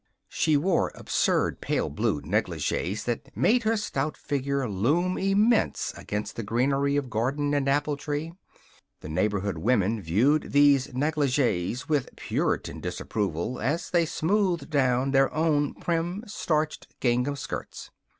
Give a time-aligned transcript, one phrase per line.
[0.29, 6.41] She wore absurd pale blue negligees that made her stout figure loom immense against the
[6.41, 8.33] greenery of garden and apple tree.
[9.01, 15.75] The neighborhood women viewed these negligees with Puritan disapproval as they smoothed down their own
[15.75, 17.91] prim, starched gingham skirts.